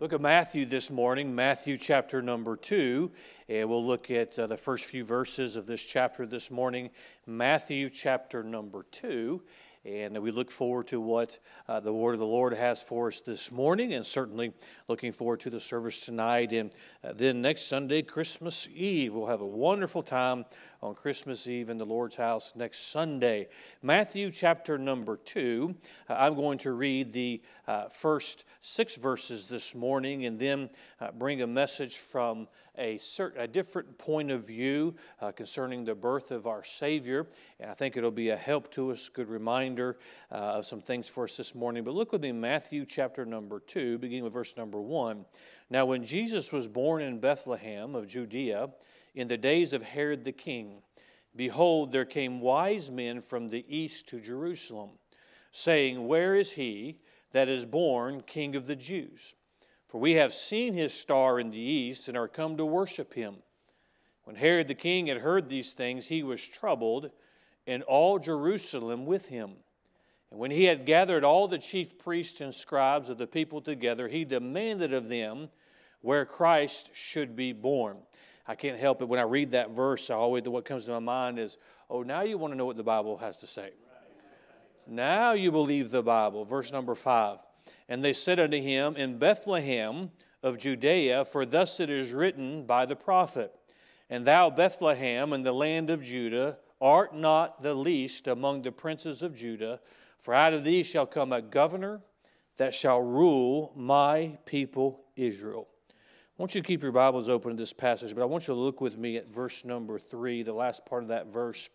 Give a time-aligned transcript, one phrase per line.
[0.00, 3.10] Look at Matthew this morning, Matthew chapter number two,
[3.50, 6.88] and we'll look at uh, the first few verses of this chapter this morning.
[7.26, 9.42] Matthew chapter number two,
[9.84, 13.20] and we look forward to what uh, the word of the Lord has for us
[13.20, 14.52] this morning, and certainly
[14.88, 16.52] looking forward to the service tonight.
[16.52, 16.70] And
[17.02, 20.44] uh, then next Sunday, Christmas Eve, we'll have a wonderful time
[20.82, 23.48] on Christmas Eve in the Lord's house next Sunday.
[23.82, 25.74] Matthew chapter number two.
[26.08, 30.68] Uh, I'm going to read the uh, first six verses this morning and then
[31.00, 32.48] uh, bring a message from
[32.80, 37.26] a, certain, a different point of view uh, concerning the birth of our Savior.
[37.60, 39.98] And I think it'll be a help to us, good reminder
[40.32, 41.84] uh, of some things for us this morning.
[41.84, 45.26] But look with me, Matthew chapter number two, beginning with verse number one.
[45.68, 48.70] Now, when Jesus was born in Bethlehem of Judea,
[49.14, 50.82] in the days of Herod the king,
[51.36, 54.90] behold, there came wise men from the east to Jerusalem,
[55.52, 56.98] saying, Where is he
[57.32, 59.34] that is born King of the Jews?
[59.90, 63.38] For we have seen his star in the east and are come to worship him.
[64.22, 67.10] When Herod the king had heard these things, he was troubled,
[67.66, 69.50] and all Jerusalem with him.
[70.30, 74.06] And when he had gathered all the chief priests and scribes of the people together,
[74.06, 75.48] he demanded of them
[76.02, 77.96] where Christ should be born.
[78.46, 79.08] I can't help it.
[79.08, 81.56] When I read that verse, I always what comes to my mind is,
[81.88, 83.70] oh, now you want to know what the Bible has to say.
[84.86, 86.44] Now you believe the Bible.
[86.44, 87.40] Verse number five.
[87.90, 90.12] And they said unto him, In Bethlehem
[90.44, 93.52] of Judea, for thus it is written by the prophet,
[94.08, 99.22] And thou, Bethlehem, in the land of Judah, art not the least among the princes
[99.22, 99.80] of Judah,
[100.18, 102.00] for out of thee shall come a governor
[102.58, 105.66] that shall rule my people Israel.
[105.88, 108.54] I want you to keep your Bibles open to this passage, but I want you
[108.54, 111.68] to look with me at verse number three, the last part of that verse.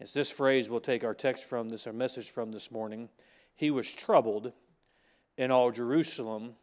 [0.00, 3.08] It's this phrase we'll take our text from, this our message from this morning.
[3.54, 4.52] He was troubled,
[5.42, 6.54] and all Jerusalem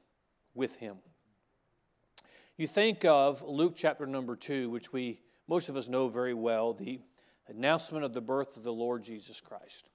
[0.55, 0.97] with him.
[2.58, 6.73] You think of Luke chapter number two, which we most of us know very well,
[6.73, 7.02] the
[7.47, 9.89] announcement of the birth of the Lord Jesus Christ.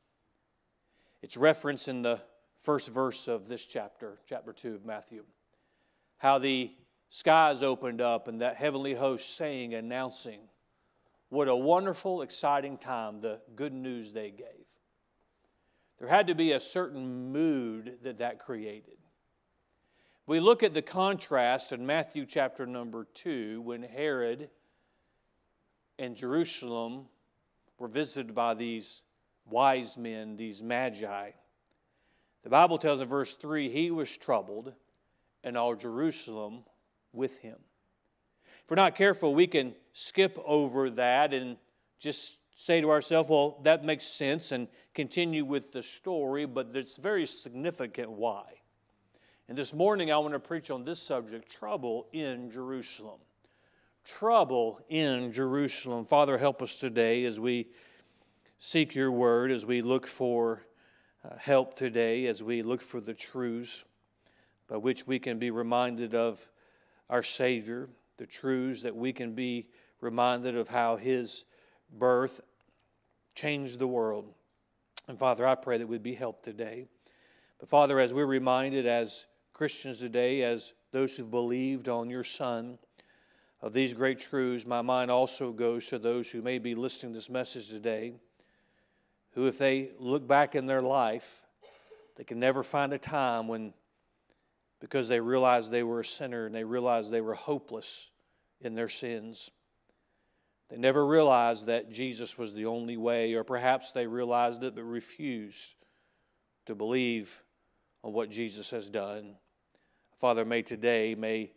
[1.23, 2.21] It's referenced in the
[2.61, 5.23] first verse of this chapter, chapter 2 of Matthew.
[6.19, 6.73] How the
[7.09, 10.41] skies opened up and that heavenly host saying, announcing
[11.29, 14.64] what a wonderful, exciting time the good news they gave.
[16.05, 18.99] There had to be a certain mood that that created.
[20.27, 24.51] We look at the contrast in Matthew chapter number 2 when Herod
[25.99, 27.07] and Jerusalem
[27.79, 29.01] were visited by these
[29.49, 31.31] wise men, these magi.
[32.43, 34.75] The Bible tells in verse 3 he was troubled,
[35.43, 36.65] and all Jerusalem
[37.15, 37.57] with him.
[38.63, 41.57] If we're not careful, we can skip over that and
[41.99, 46.97] just say to ourselves, well, that makes sense, and continue with the story, but it's
[46.97, 48.45] very significant why.
[49.49, 53.19] And this morning, I want to preach on this subject trouble in Jerusalem.
[54.05, 56.05] Trouble in Jerusalem.
[56.05, 57.69] Father, help us today as we
[58.59, 60.63] seek your word, as we look for
[61.25, 63.85] uh, help today, as we look for the truths
[64.69, 66.49] by which we can be reminded of
[67.11, 69.69] our Savior, the truths that we can be
[70.01, 71.45] reminded of how His
[71.99, 72.41] birth
[73.35, 74.33] changed the world.
[75.09, 76.87] And Father, I pray that we'd be helped today.
[77.59, 82.79] But Father, as we're reminded as Christians today, as those who've believed on your Son,
[83.65, 87.17] of these great truths, my mind also goes to those who may be listening to
[87.17, 88.13] this message today,
[89.33, 91.43] who, if they look back in their life,
[92.17, 93.73] they can never find a time when
[94.81, 98.11] because they realized they were a sinner and they realized they were hopeless
[98.61, 99.51] in their sins.
[100.75, 104.83] They never realized that Jesus was the only way, or perhaps they realized it but
[104.83, 105.77] refused
[106.67, 107.45] to believe
[108.03, 109.37] on what Jesus has done.
[110.21, 111.53] Father, may today, may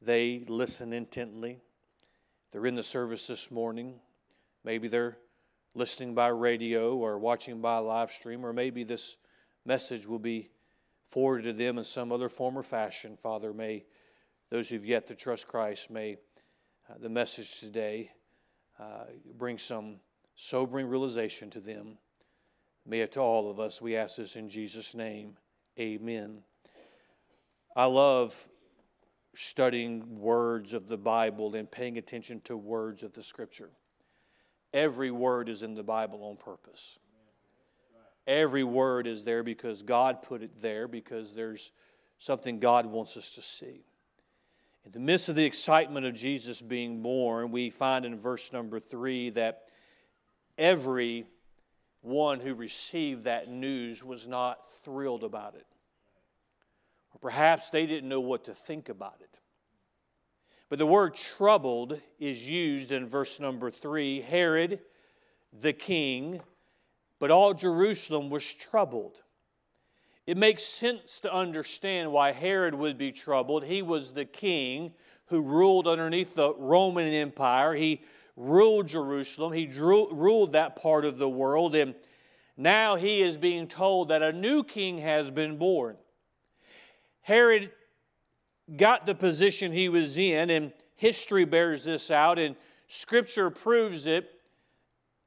[0.00, 1.58] they listen intently.
[2.52, 3.98] They're in the service this morning.
[4.62, 5.18] Maybe they're
[5.74, 9.16] listening by radio or watching by live stream, or maybe this
[9.66, 10.50] message will be
[11.10, 13.16] forwarded to them in some other form or fashion.
[13.16, 13.86] Father, may
[14.50, 16.18] those who've yet to trust Christ, may
[16.88, 18.12] uh, the message today
[18.82, 19.04] uh,
[19.38, 19.96] bring some
[20.34, 21.98] sobering realization to them.
[22.84, 23.80] May it to all of us.
[23.80, 25.36] We ask this in Jesus' name.
[25.78, 26.38] Amen.
[27.76, 28.48] I love
[29.34, 33.70] studying words of the Bible and paying attention to words of the Scripture.
[34.74, 36.98] Every word is in the Bible on purpose.
[38.26, 41.72] Every word is there because God put it there, because there's
[42.18, 43.84] something God wants us to see.
[44.84, 48.80] In the midst of the excitement of Jesus being born, we find in verse number
[48.80, 49.68] three that
[50.58, 51.26] every
[52.00, 55.66] one who received that news was not thrilled about it.
[57.14, 59.38] Or perhaps they didn't know what to think about it.
[60.68, 64.80] But the word troubled is used in verse number three Herod,
[65.52, 66.40] the king,
[67.18, 69.20] but all Jerusalem was troubled.
[70.26, 73.64] It makes sense to understand why Herod would be troubled.
[73.64, 74.92] He was the king
[75.26, 77.74] who ruled underneath the Roman Empire.
[77.74, 78.02] He
[78.36, 81.94] ruled Jerusalem, he drew, ruled that part of the world, and
[82.56, 85.96] now he is being told that a new king has been born.
[87.22, 87.70] Herod
[88.76, 94.30] got the position he was in, and history bears this out, and scripture proves it.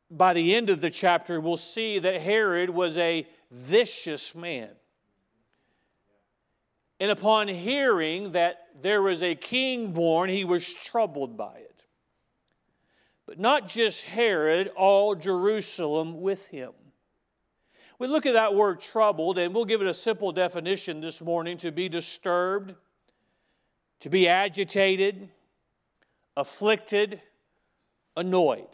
[0.10, 4.70] By the end of the chapter, we'll see that Herod was a vicious man.
[7.00, 11.86] And upon hearing that there was a king born, he was troubled by it.
[13.26, 16.72] But not just Herod, all Jerusalem with him.
[17.98, 21.58] We look at that word troubled, and we'll give it a simple definition this morning
[21.58, 22.76] to be disturbed,
[24.02, 25.30] to be agitated,
[26.36, 27.22] afflicted,
[28.16, 28.68] annoyed.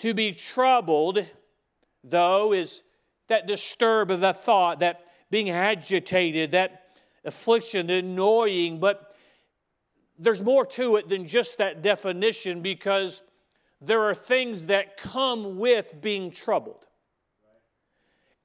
[0.00, 1.26] To be troubled,
[2.02, 2.82] though, is
[3.28, 9.14] that disturb of the thought, that being agitated, that affliction, the annoying, but
[10.18, 13.22] there's more to it than just that definition because
[13.80, 16.86] there are things that come with being troubled.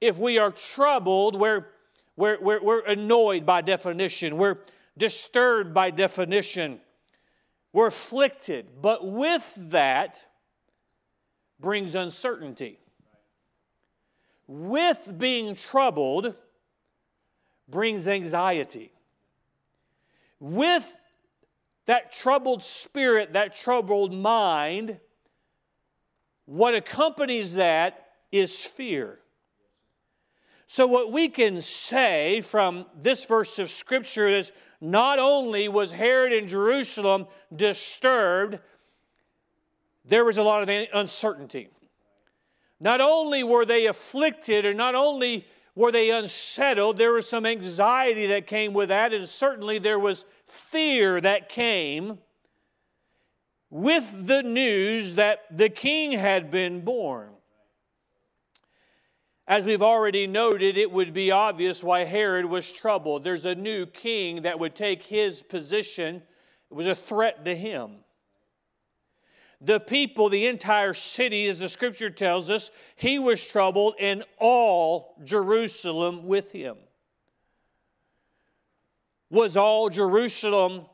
[0.00, 1.66] If we are troubled, we're,
[2.16, 4.58] we're, we're, we're annoyed by definition, we're
[4.96, 6.80] disturbed by definition,
[7.72, 8.82] we're afflicted.
[8.82, 10.24] But with that
[11.60, 12.78] brings uncertainty.
[14.48, 16.34] With being troubled
[17.70, 18.92] brings anxiety.
[20.38, 20.90] With
[21.86, 24.98] that troubled spirit, that troubled mind,
[26.46, 29.18] what accompanies that is fear.
[30.66, 36.32] So, what we can say from this verse of Scripture is not only was Herod
[36.32, 38.60] in Jerusalem disturbed,
[40.04, 41.68] there was a lot of uncertainty.
[42.78, 45.44] Not only were they afflicted, or not only
[45.80, 50.26] were they unsettled, there was some anxiety that came with that, and certainly there was
[50.46, 52.18] fear that came
[53.70, 57.30] with the news that the king had been born.
[59.48, 63.24] As we've already noted, it would be obvious why Herod was troubled.
[63.24, 66.16] There's a new king that would take his position,
[66.70, 68.00] it was a threat to him.
[69.60, 75.14] The people, the entire city, as the scripture tells us, he was troubled, and all
[75.22, 76.76] Jerusalem with him.
[79.30, 80.86] Was all Jerusalem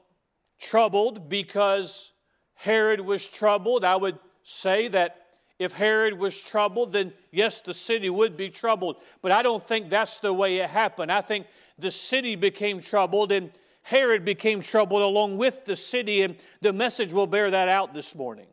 [0.58, 2.12] troubled because
[2.54, 3.84] Herod was troubled?
[3.84, 5.26] I would say that
[5.58, 8.96] if Herod was troubled, then yes, the city would be troubled.
[9.22, 11.10] But I don't think that's the way it happened.
[11.10, 11.46] I think
[11.78, 13.50] the city became troubled and
[13.82, 18.16] Herod became troubled along with the city, and the message will bear that out this
[18.16, 18.48] morning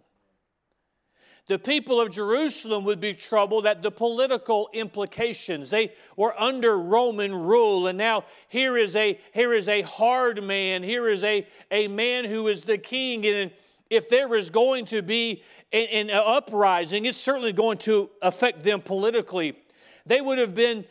[1.48, 5.70] the people of Jerusalem would be troubled at the political implications.
[5.70, 10.84] They were under Roman rule, and now here is a, here is a hard man.
[10.84, 13.26] Here is a, a man who is the king.
[13.26, 13.52] And
[13.90, 15.44] if there is going to be
[15.74, 19.58] an, an uprising, it's certainly going to affect them politically.
[20.06, 20.86] They would have been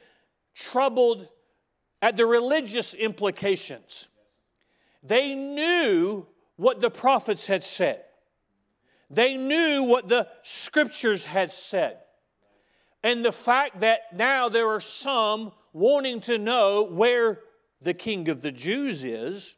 [0.54, 1.28] troubled
[2.02, 4.08] at the religious implications.
[5.02, 6.26] They knew
[6.56, 8.04] what the prophets had said.
[9.12, 11.98] They knew what the scriptures had said.
[13.02, 17.40] And the fact that now there are some wanting to know where
[17.82, 19.56] the king of the Jews is,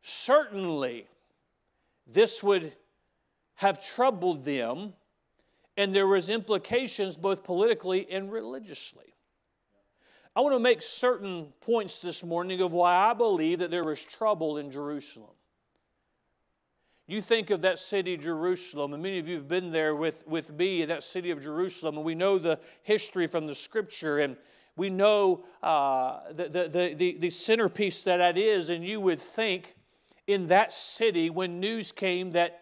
[0.00, 1.06] certainly
[2.06, 2.72] this would
[3.54, 4.92] have troubled them
[5.76, 9.14] and there was implications both politically and religiously.
[10.36, 14.04] I want to make certain points this morning of why I believe that there was
[14.04, 15.30] trouble in Jerusalem.
[17.10, 20.52] You think of that city, Jerusalem, and many of you have been there with, with
[20.52, 24.36] me that city of Jerusalem, and we know the history from the scripture, and
[24.76, 29.74] we know uh, the, the, the, the centerpiece that that is, and you would think
[30.28, 32.60] in that city when news came that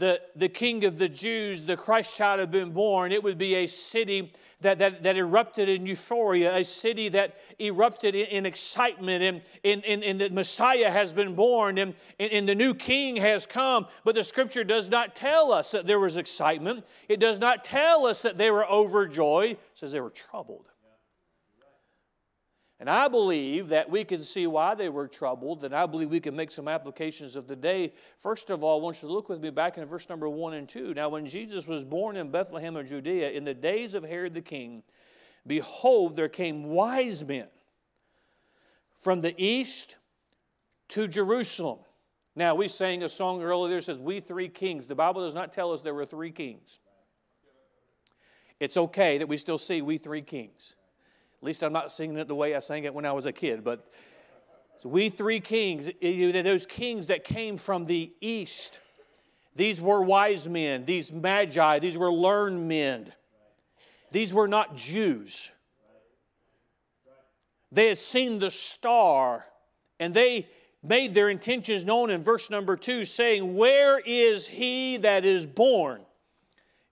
[0.00, 3.54] the, the king of the Jews, the Christ child, had been born, it would be
[3.56, 9.22] a city that, that, that erupted in euphoria, a city that erupted in, in excitement,
[9.22, 13.16] and, and, and, and, the Messiah has been born, and, and, and the new king
[13.16, 13.86] has come.
[14.02, 18.06] But the scripture does not tell us that there was excitement, it does not tell
[18.06, 20.66] us that they were overjoyed, it says they were troubled.
[22.80, 26.18] And I believe that we can see why they were troubled, and I believe we
[26.18, 27.92] can make some applications of the day.
[28.18, 30.54] First of all, I want you to look with me back in verse number 1
[30.54, 30.94] and 2.
[30.94, 34.40] Now, when Jesus was born in Bethlehem of Judea in the days of Herod the
[34.40, 34.82] king,
[35.46, 37.48] behold, there came wise men
[38.98, 39.98] from the east
[40.88, 41.80] to Jerusalem.
[42.34, 44.86] Now, we sang a song earlier that says, We three kings.
[44.86, 46.78] The Bible does not tell us there were three kings.
[48.58, 50.76] It's okay that we still see we three kings.
[51.40, 53.32] At least I'm not singing it the way I sang it when I was a
[53.32, 53.86] kid, but
[54.78, 58.80] so we three kings, those kings that came from the east.
[59.54, 63.12] These were wise men, these magi, these were learned men.
[64.10, 65.50] These were not Jews.
[67.70, 69.44] They had seen the star
[70.00, 70.48] and they
[70.82, 76.00] made their intentions known in verse number two, saying, Where is he that is born,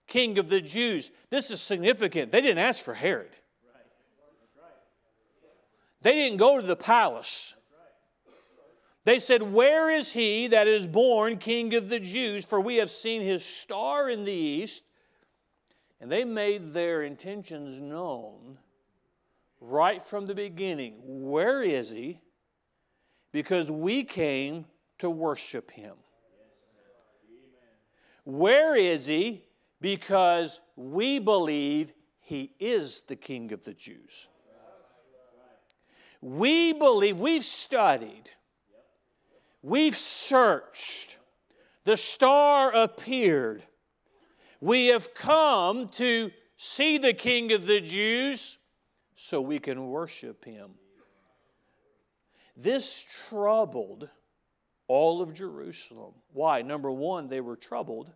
[0.07, 1.11] King of the Jews?
[1.31, 2.31] This is significant.
[2.31, 3.31] They didn't ask for Herod,
[6.01, 7.55] they didn't go to the palace.
[9.05, 12.45] They said, Where is he that is born King of the Jews?
[12.45, 14.83] For we have seen his star in the east.
[16.01, 18.57] And they made their intentions known
[19.59, 20.95] right from the beginning.
[21.03, 22.21] Where is he?
[23.31, 24.65] because we came
[24.99, 25.95] to worship him.
[28.25, 29.45] Where is he?
[29.81, 34.27] Because we believe he is the King of the Jews.
[36.21, 38.29] We believe, we've studied,
[39.61, 41.17] we've searched,
[41.85, 43.63] the star appeared.
[44.59, 48.57] We have come to see the King of the Jews
[49.15, 50.71] so we can worship him.
[52.57, 54.09] This troubled
[54.89, 56.13] all of Jerusalem.
[56.33, 56.61] Why?
[56.61, 58.11] Number one, they were troubled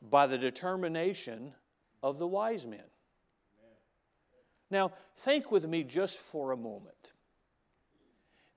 [0.00, 1.52] by the determination
[2.02, 2.84] of the wise men.
[4.70, 7.12] Now, think with me just for a moment.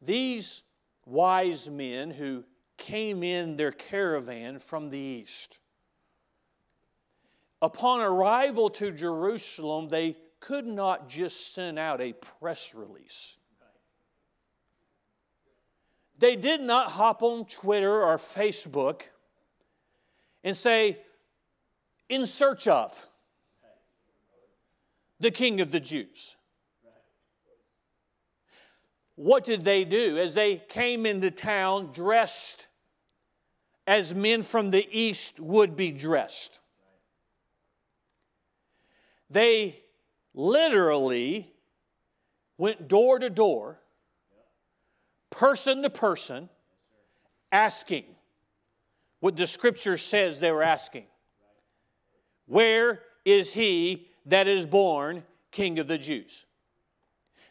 [0.01, 0.63] These
[1.05, 2.43] wise men who
[2.77, 5.59] came in their caravan from the east,
[7.61, 13.35] upon arrival to Jerusalem, they could not just send out a press release.
[16.17, 19.01] They did not hop on Twitter or Facebook
[20.43, 20.99] and say,
[22.09, 23.05] in search of
[25.19, 26.35] the King of the Jews.
[29.19, 30.17] What did they do?
[30.17, 32.67] As they came into town dressed
[33.85, 36.59] as men from the east would be dressed,
[39.29, 39.83] they
[40.33, 41.51] literally
[42.57, 43.81] went door to door
[45.29, 46.47] person to person,
[47.51, 48.05] asking
[49.19, 51.07] what the scripture says they were asking
[52.45, 56.45] Where is he that is born King of the Jews?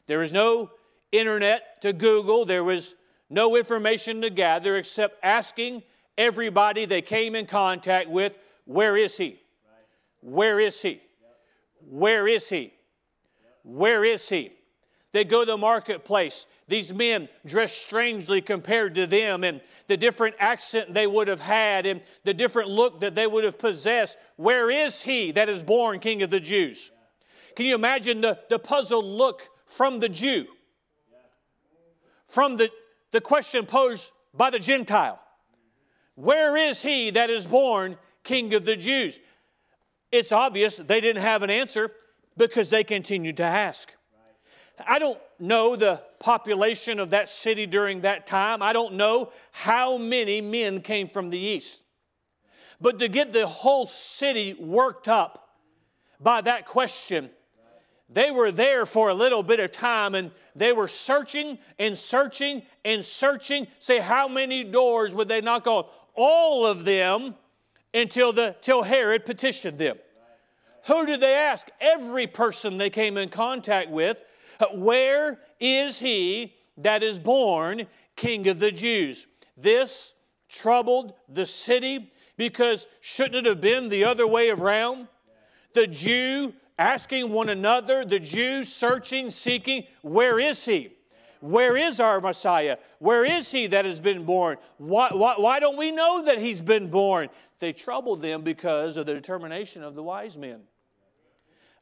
[0.06, 0.70] There is no
[1.12, 2.94] internet to Google, there was
[3.30, 5.82] no information to gather except asking
[6.16, 9.40] everybody they came in contact with, Where is he?
[10.20, 11.00] Where is he?
[11.88, 12.72] Where is he?
[13.62, 14.52] Where is he?
[15.12, 20.36] They go to the marketplace these men dressed strangely compared to them and the different
[20.38, 24.18] accent they would have had and the different look that they would have possessed.
[24.36, 26.90] Where is he that is born King of the Jews?
[27.56, 30.46] Can you imagine the, the puzzled look from the Jew?
[32.28, 32.70] From the,
[33.10, 35.20] the question posed by the Gentile
[36.14, 39.18] Where is he that is born King of the Jews?
[40.12, 41.90] It's obvious they didn't have an answer
[42.36, 43.92] because they continued to ask.
[44.86, 48.62] I don't know the population of that city during that time.
[48.62, 51.82] I don't know how many men came from the east.
[52.80, 55.48] But to get the whole city worked up
[56.20, 57.30] by that question,
[58.08, 62.62] they were there for a little bit of time and they were searching and searching
[62.84, 63.66] and searching.
[63.78, 65.84] Say, how many doors would they knock on?
[66.14, 67.34] All of them
[67.92, 69.98] until, the, till Herod petitioned them.
[70.86, 71.68] Who did they ask?
[71.80, 74.22] Every person they came in contact with
[74.74, 77.86] where is he that is born
[78.16, 79.26] King of the Jews?
[79.56, 80.12] This
[80.48, 85.08] troubled the city because shouldn't it have been the other way around?
[85.74, 90.92] The Jew asking one another, the Jews searching, seeking, where is he?
[91.40, 92.78] Where is our Messiah?
[92.98, 94.58] Where is he that has been born?
[94.78, 97.28] Why, why, why don't we know that he's been born?
[97.60, 100.60] They troubled them because of the determination of the wise men.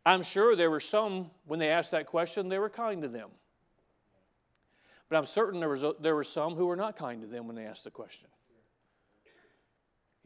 [0.05, 3.31] I'm sure there were some, when they asked that question, they were kind to them.
[5.09, 7.57] But I'm certain there, was there were some who were not kind to them when
[7.57, 8.29] they asked the question.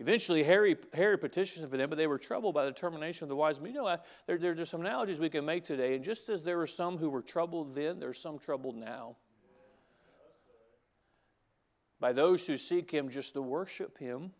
[0.01, 3.37] Eventually, Herod, Herod petitioned for them, but they were troubled by the termination of the
[3.37, 3.75] wise men.
[3.75, 6.67] You know, there, there's some analogies we can make today, and just as there were
[6.67, 9.17] some who were troubled then, there's some troubled now.
[12.01, 14.31] By those who seek Him just to worship Him.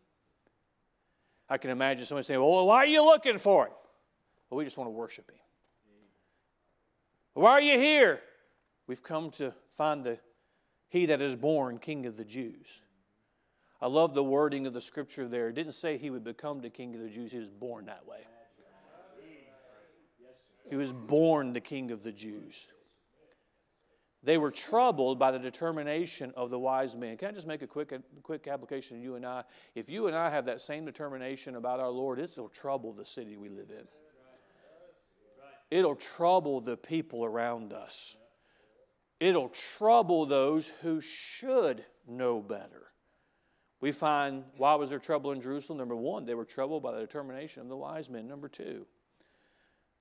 [1.47, 3.73] I can imagine somebody saying, Well, why are you looking for it?
[4.49, 5.41] Well, we just want to worship Him.
[7.35, 8.21] Why are you here?
[8.87, 10.19] We've come to find the,
[10.89, 12.81] he that is born king of the Jews.
[13.83, 15.49] I love the wording of the scripture there.
[15.49, 18.07] It didn't say he would become the king of the Jews, he was born that
[18.07, 18.27] way.
[20.69, 22.69] He was born the king of the Jews.
[24.23, 27.17] They were troubled by the determination of the wise men.
[27.17, 29.45] Can I just make a quick, a quick application to you and I?
[29.75, 33.37] If you and I have that same determination about our Lord, it'll trouble the city
[33.37, 33.87] we live in.
[35.71, 38.17] It'll trouble the people around us.
[39.21, 42.90] It'll trouble those who should know better.
[43.81, 45.79] We find why was there trouble in Jerusalem?
[45.79, 48.29] Number one, they were troubled by the determination of the wise men.
[48.29, 48.87] Number two,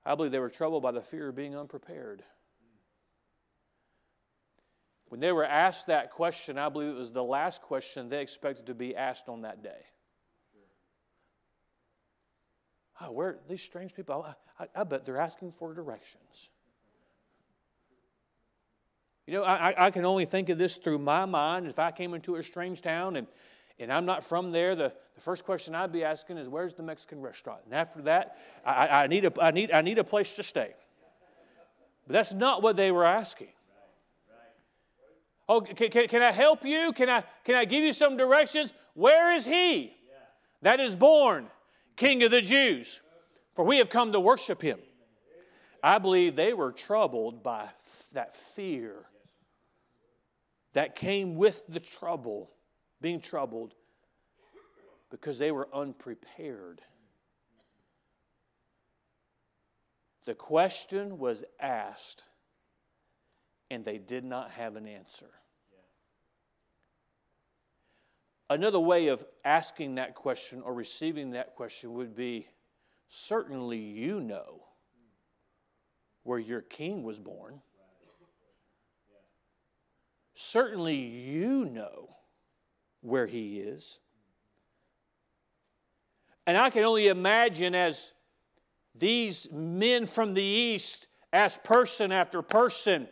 [0.04, 2.22] I believe they were troubled by the fear of being unprepared.
[5.08, 8.66] When they were asked that question, I believe it was the last question they expected
[8.66, 9.86] to be asked on that day.
[13.00, 14.26] Oh, where these strange people?
[14.58, 16.50] I, I, I bet they're asking for directions.
[19.26, 21.66] You know, I, I can only think of this through my mind.
[21.66, 23.26] If I came into a strange town and,
[23.80, 26.82] and I'm not from there, the, the first question I'd be asking is, Where's the
[26.82, 27.60] Mexican restaurant?
[27.64, 30.74] And after that, I, I, need a, I, need, I need a place to stay.
[32.06, 33.48] But that's not what they were asking.
[35.48, 36.92] Oh, can, can, can I help you?
[36.92, 38.72] Can I, can I give you some directions?
[38.94, 39.96] Where is he
[40.62, 41.48] that is born
[41.96, 43.00] King of the Jews?
[43.54, 44.78] For we have come to worship him.
[45.82, 47.68] I believe they were troubled by
[48.12, 48.94] that fear
[50.72, 52.50] that came with the trouble,
[53.00, 53.74] being troubled,
[55.10, 56.80] because they were unprepared.
[60.26, 62.22] The question was asked,
[63.70, 65.30] and they did not have an answer.
[68.50, 72.48] Another way of asking that question or receiving that question would be
[73.08, 74.64] certainly you know
[76.24, 77.60] where your king was born.
[80.34, 82.08] Certainly you know
[83.00, 83.98] where he is.
[86.46, 88.12] And I can only imagine as
[88.94, 93.08] these men from the east asked person after person,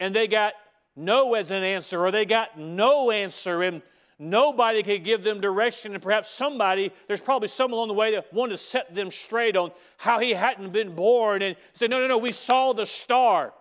[0.00, 0.54] and they got
[0.96, 3.62] no as an answer, or they got no answer.
[3.62, 3.82] And
[4.18, 8.32] Nobody could give them direction, and perhaps somebody, there's probably some along the way that
[8.32, 12.06] wanted to set them straight on how he hadn't been born and said, No, no,
[12.06, 13.52] no, we saw the star.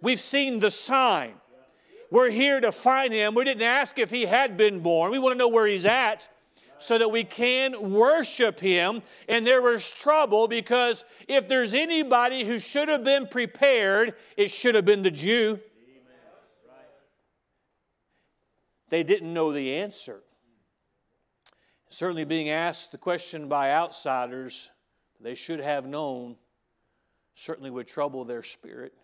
[0.00, 1.34] We've seen the sign.
[2.10, 3.34] We're here to find him.
[3.34, 5.12] We didn't ask if he had been born.
[5.12, 6.28] We want to know where he's at
[6.78, 9.02] so that we can worship him.
[9.28, 14.74] And there was trouble because if there's anybody who should have been prepared, it should
[14.74, 15.60] have been the Jew.
[18.88, 20.20] They didn't know the answer.
[21.90, 24.70] Certainly, being asked the question by outsiders
[25.20, 26.36] they should have known
[27.34, 28.94] certainly would trouble their spirit.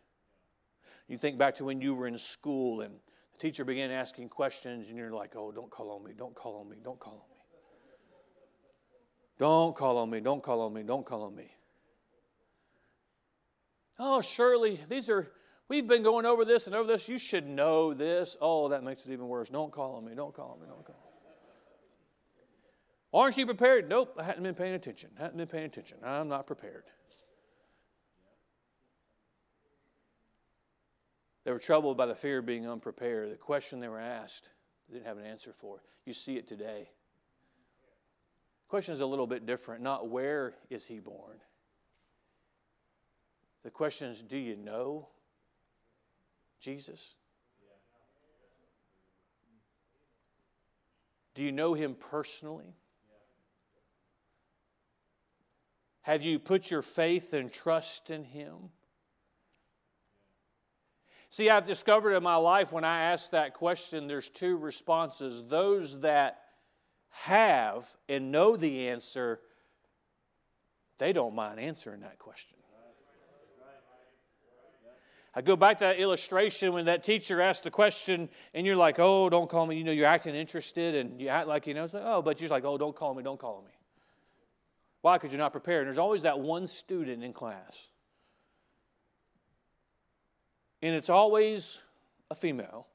[1.08, 2.94] You think back to when you were in school and
[3.32, 6.60] the teacher began asking questions, and you're like, oh, don't call on me, don't call
[6.60, 7.36] on me, don't call on me.
[9.38, 11.50] Don't call on me, don't call on me, don't call on me.
[13.98, 15.30] Oh, surely these are
[15.68, 17.08] We've been going over this and over this.
[17.08, 18.36] You should know this.
[18.40, 19.48] Oh, that makes it even worse.
[19.48, 20.14] Don't call on me.
[20.14, 20.66] Don't call on me.
[20.68, 21.06] Don't call on me.
[23.12, 23.88] Aren't you prepared?
[23.88, 25.10] Nope, I hadn't been paying attention.
[25.18, 25.98] I hadn't been paying attention.
[26.04, 26.84] I'm not prepared.
[31.46, 33.30] They were troubled by the fear of being unprepared.
[33.30, 34.48] The question they were asked,
[34.88, 35.80] they didn't have an answer for.
[36.04, 36.90] You see it today.
[38.64, 39.80] The question is a little bit different.
[39.80, 41.36] Not where is he born?
[43.62, 45.06] The question is, do you know
[46.58, 47.14] Jesus?
[51.36, 52.74] Do you know him personally?
[56.00, 58.70] Have you put your faith and trust in him?
[61.36, 65.42] See, I've discovered in my life when I ask that question, there's two responses.
[65.46, 66.40] Those that
[67.10, 69.40] have and know the answer,
[70.96, 72.56] they don't mind answering that question.
[75.34, 78.98] I go back to that illustration when that teacher asked the question and you're like,
[78.98, 79.76] oh, don't call me.
[79.76, 82.48] You know, you're acting interested and you act like, you know, like, oh, but you're
[82.48, 83.72] just like, oh, don't call me, don't call me.
[85.02, 85.18] Why?
[85.18, 85.80] Because you're not prepared.
[85.80, 87.88] And there's always that one student in class.
[90.86, 91.80] And it's always
[92.30, 92.86] a female.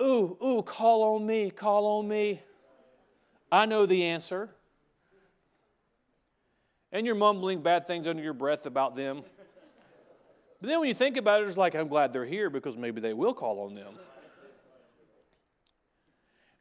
[0.00, 2.40] ooh, ooh, call on me, call on me.
[3.52, 4.48] I know the answer
[6.92, 9.22] and you're mumbling bad things under your breath about them.
[10.62, 13.02] But then when you think about it, it's like, I'm glad they're here because maybe
[13.02, 13.92] they will call on them.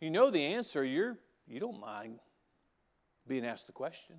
[0.01, 2.19] You know the answer, you're, you don't mind
[3.25, 4.17] being asked the question.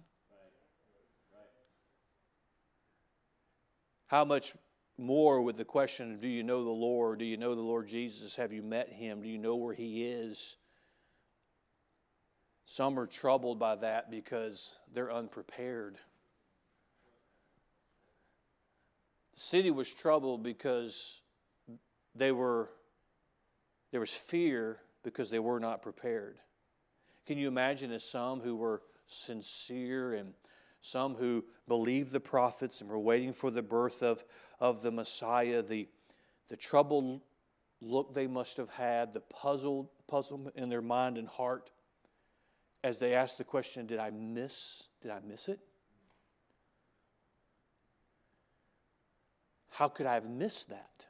[4.09, 4.55] How much
[4.97, 7.21] more with the question do you know the Lord?
[7.21, 8.35] Do you know the Lord Jesus?
[8.37, 9.23] Have you met him?
[9.23, 10.57] Do you know where he is?
[12.64, 15.97] Some are troubled by that because they're unprepared.
[19.35, 21.21] The city was troubled because
[22.14, 22.71] they were
[23.90, 26.38] there was fear because they were not prepared.
[27.27, 30.35] Can you imagine as some who were sincere and
[30.81, 34.25] some who believed the prophets and were waiting for the birth of,
[34.61, 35.88] of the Messiah, the,
[36.49, 37.21] the troubled
[37.81, 41.71] look they must have had, the puzzled puzzlement in their mind and heart
[42.83, 45.59] as they asked the question, did I miss, did I miss it?
[49.71, 51.07] How could I have missed that?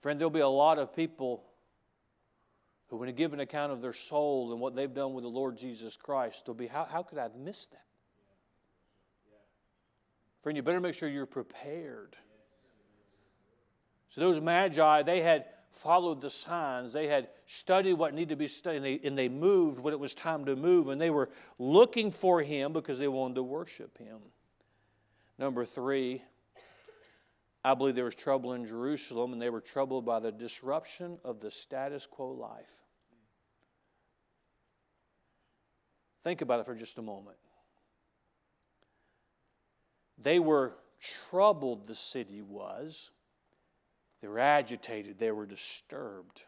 [0.00, 1.44] Friend, there'll be a lot of people
[2.88, 5.56] who, when give an account of their soul and what they've done with the Lord
[5.56, 7.84] Jesus Christ, they'll be, how, how could I have missed that?
[10.42, 12.16] Friend, you better make sure you're prepared.
[14.10, 18.46] So, those magi, they had followed the signs, they had studied what needed to be
[18.46, 21.28] studied, and they, and they moved when it was time to move, and they were
[21.58, 24.18] looking for him because they wanted to worship him.
[25.38, 26.22] Number three,
[27.66, 31.40] I believe there was trouble in Jerusalem, and they were troubled by the disruption of
[31.40, 32.70] the status quo life.
[36.22, 37.38] Think about it for just a moment.
[40.16, 43.10] They were troubled, the city was.
[44.22, 46.44] They were agitated, they were disturbed.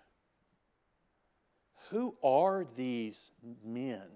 [1.90, 3.32] Who are these
[3.64, 4.06] men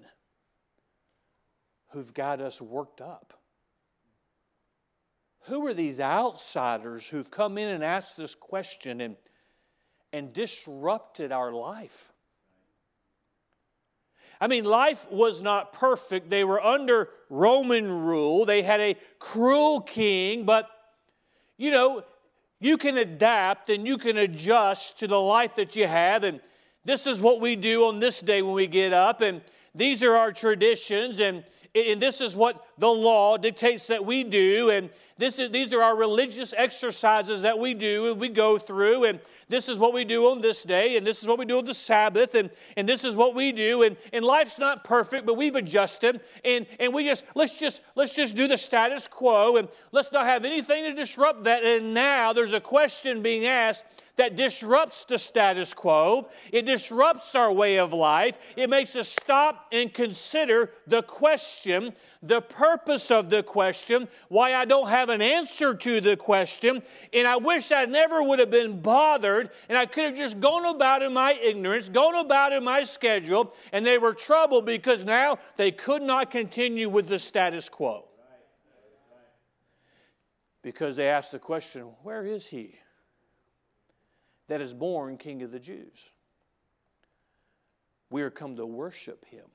[1.91, 3.42] who've got us worked up?
[5.47, 9.17] Who are these outsiders who've come in and asked this question and,
[10.13, 12.13] and disrupted our life?
[14.41, 16.29] I mean, life was not perfect.
[16.29, 20.69] They were under Roman rule, they had a cruel king, but
[21.57, 22.03] you know,
[22.59, 26.25] you can adapt and you can adjust to the life that you have.
[26.25, 26.41] And
[26.85, 29.43] this is what we do on this day when we get up, and
[29.75, 34.71] these are our traditions, and, and this is what the law dictates that we do.
[34.71, 34.91] And
[35.23, 39.21] this is, these are our religious exercises that we do and we go through, and
[39.49, 41.65] this is what we do on this day, and this is what we do on
[41.65, 43.83] the Sabbath, and, and this is what we do.
[43.83, 48.15] And, and life's not perfect, but we've adjusted, and, and we just let's just let's
[48.15, 51.65] just do the status quo, and let's not have anything to disrupt that.
[51.65, 53.85] And now there's a question being asked
[54.17, 56.29] that disrupts the status quo.
[56.51, 58.37] It disrupts our way of life.
[58.57, 64.65] It makes us stop and consider the question, the purpose of the question, why I
[64.65, 66.83] don't have an answer to the question.
[67.13, 70.67] And I wish I never would have been bothered and I could have just gone
[70.67, 75.39] about in my ignorance, gone about in my schedule, and they were troubled because now
[75.57, 78.07] they could not continue with the status quo.
[80.63, 82.77] Because they asked the question, Where is he?
[84.53, 86.11] that is born King of the Jews.
[88.11, 89.47] We are come to worship him.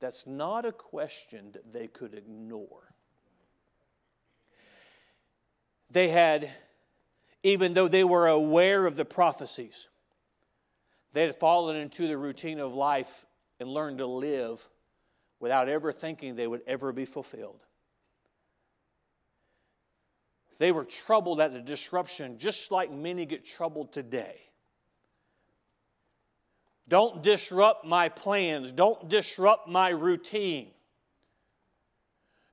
[0.00, 2.91] That's not a question that they could ignore.
[5.92, 6.50] They had,
[7.42, 9.88] even though they were aware of the prophecies,
[11.12, 13.26] they had fallen into the routine of life
[13.60, 14.66] and learned to live
[15.38, 17.60] without ever thinking they would ever be fulfilled.
[20.58, 24.36] They were troubled at the disruption, just like many get troubled today.
[26.88, 28.72] Don't disrupt my plans.
[28.72, 30.70] Don't disrupt my routine.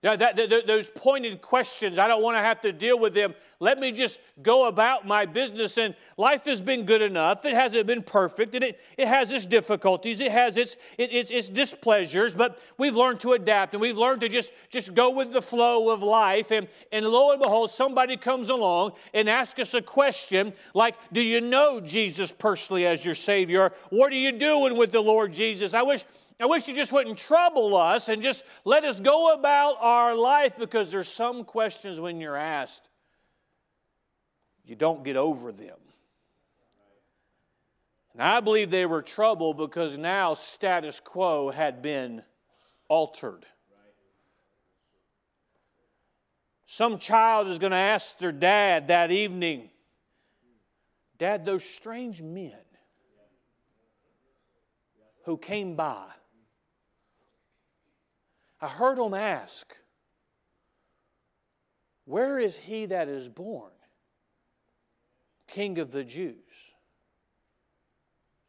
[0.02, 3.36] Now, that, that, those pointed questions, I don't want to have to deal with them.
[3.60, 5.78] Let me just go about my business.
[5.78, 7.44] And life has been good enough.
[7.44, 8.56] It hasn't been perfect.
[8.56, 10.22] And it, it has its difficulties.
[10.22, 12.34] It has its, it, its, its displeasures.
[12.34, 15.90] But we've learned to adapt and we've learned to just, just go with the flow
[15.90, 16.52] of life.
[16.52, 21.20] And, and lo and behold, somebody comes along and asks us a question like, Do
[21.20, 23.74] you know Jesus personally as your Savior?
[23.90, 25.74] What are you doing with the Lord Jesus?
[25.74, 26.06] I wish
[26.40, 30.58] I wish you just wouldn't trouble us and just let us go about our life
[30.58, 32.88] because there's some questions when you're asked,
[34.64, 35.78] you don't get over them.
[38.14, 42.24] And I believe they were troubled because now status quo had been
[42.88, 43.46] altered.
[46.66, 49.70] Some child is going to ask their dad that evening,
[51.18, 52.54] Dad, those strange men
[55.26, 56.06] who came by,
[58.62, 59.76] I heard them ask,
[62.06, 63.72] Where is he that is born?
[65.48, 66.36] King of the Jews.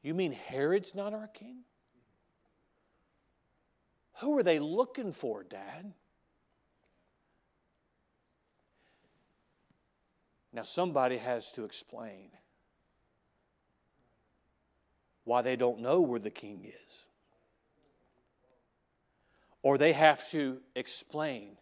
[0.03, 1.59] You mean Herod's not our king?
[4.21, 5.93] Who are they looking for, Dad?
[10.53, 12.31] Now, somebody has to explain
[15.25, 17.07] why they don't know where the king is.
[19.63, 21.57] Or they have to explain,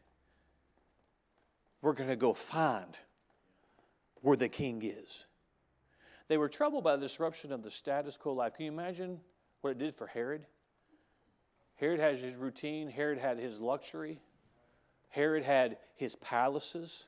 [1.82, 2.96] we're going to go find
[4.22, 5.24] where the king is.
[6.28, 8.54] They were troubled by the disruption of the status quo life.
[8.54, 9.20] Can you imagine
[9.60, 10.46] what it did for Herod?
[11.76, 14.20] Herod had his routine, Herod had his luxury,
[15.08, 17.06] Herod had his palaces.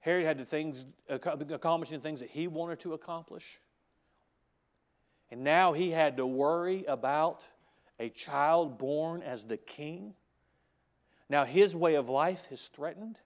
[0.00, 3.60] Herod had the things, accomplishing the things that he wanted to accomplish.
[5.30, 7.46] And now he had to worry about
[8.00, 10.14] a child born as the king.
[11.28, 13.18] Now his way of life is threatened,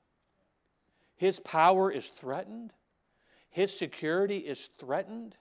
[1.17, 2.73] his power is threatened,
[3.51, 5.37] his security is threatened.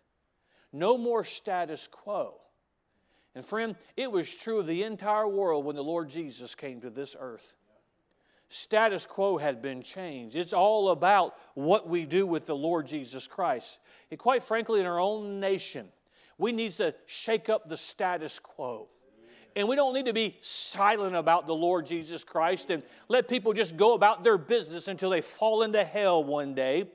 [0.71, 2.35] No more status quo.
[3.35, 6.89] And friend, it was true of the entire world when the Lord Jesus came to
[6.89, 7.55] this earth.
[8.49, 10.35] Status quo had been changed.
[10.35, 13.79] It's all about what we do with the Lord Jesus Christ.
[14.11, 15.87] And quite frankly, in our own nation,
[16.37, 18.89] we need to shake up the status quo.
[19.55, 23.53] And we don't need to be silent about the Lord Jesus Christ and let people
[23.53, 26.85] just go about their business until they fall into hell one day.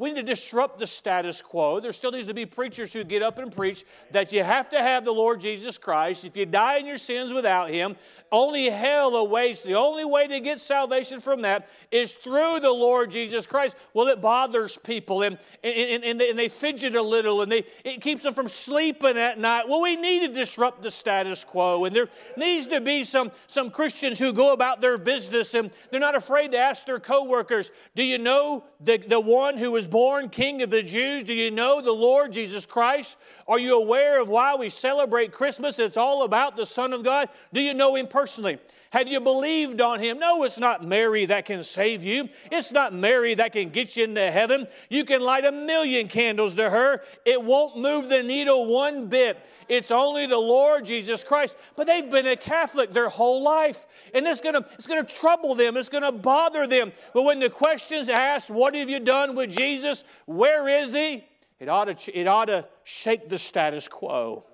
[0.00, 1.78] We need to disrupt the status quo.
[1.78, 4.80] There still needs to be preachers who get up and preach that you have to
[4.80, 6.24] have the Lord Jesus Christ.
[6.24, 7.96] If you die in your sins without Him,
[8.32, 9.62] only hell awaits.
[9.62, 13.76] The only way to get salvation from that is through the Lord Jesus Christ.
[13.92, 17.66] Well, it bothers people and, and, and, they, and they fidget a little and they,
[17.84, 19.68] it keeps them from sleeping at night.
[19.68, 21.84] Well, we need to disrupt the status quo.
[21.84, 26.00] And there needs to be some, some Christians who go about their business and they're
[26.00, 30.28] not afraid to ask their coworkers, Do you know the, the one who was born
[30.28, 31.24] King of the Jews?
[31.24, 33.16] Do you know the Lord Jesus Christ?
[33.48, 35.78] Are you aware of why we celebrate Christmas?
[35.78, 37.28] It's all about the Son of God.
[37.52, 38.58] Do you know Him personally?
[38.90, 40.18] Have you believed on him?
[40.18, 42.28] No, it's not Mary that can save you.
[42.50, 44.66] It's not Mary that can get you into heaven.
[44.88, 49.38] You can light a million candles to her, it won't move the needle one bit.
[49.68, 51.56] It's only the Lord Jesus Christ.
[51.76, 55.76] But they've been a Catholic their whole life, and it's to it's to trouble them,
[55.76, 56.92] it's to bother them.
[57.14, 60.02] But when the question's asked, What have you done with Jesus?
[60.26, 61.24] Where is he?
[61.60, 64.44] It ought to, it ought to shake the status quo.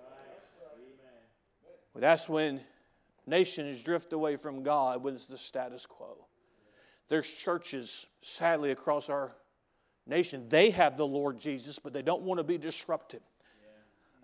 [1.95, 2.61] Well, that's when
[3.27, 6.27] Nations drift away from God when it's the status quo.
[7.09, 9.37] There's churches, sadly, across our
[10.07, 13.23] nation, they have the Lord Jesus, but they don't want to be disrupted.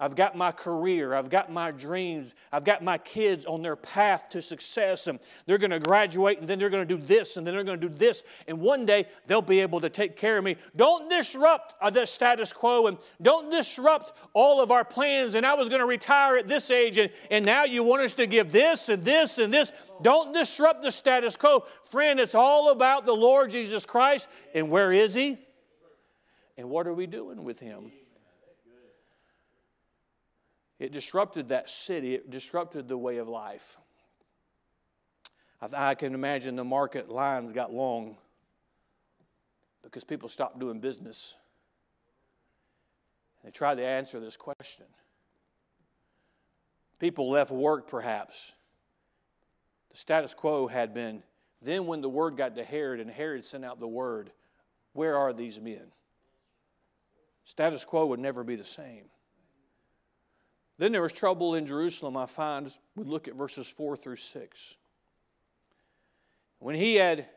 [0.02, 4.30] I've got my career, I've got my dreams, I've got my kids on their path
[4.30, 7.46] to success, and they're going to graduate, and then they're going to do this, and
[7.46, 10.38] then they're going to do this, and one day they'll be able to take care
[10.38, 10.56] of me.
[10.74, 15.36] Don't disrupt uh, the status quo, and don't disrupt all of our plans.
[15.36, 18.14] And I was going to retire at this age, and, and now you want us
[18.14, 19.70] to give this and this and this.
[20.02, 21.64] Don't disrupt the status quo.
[21.84, 25.38] Friend, it's all about the Lord Jesus Christ, and where is He?
[26.58, 27.92] And what are we doing with Him?
[30.82, 33.76] It disrupted that city, it disrupted the way of life.
[35.60, 38.16] I, I can imagine the market lines got long
[39.84, 41.36] because people stopped doing business.
[43.44, 44.86] They tried to answer this question.
[46.98, 48.50] People left work, perhaps.
[49.92, 51.22] The status quo had been.
[51.64, 54.32] Then, when the word got to Herod and Herod sent out the word,
[54.94, 55.92] Where are these men?
[57.44, 59.04] Status quo would never be the same.
[60.82, 62.68] Then there was trouble in Jerusalem, I find.
[62.96, 64.76] We look at verses 4 through 6.
[66.58, 67.28] When he had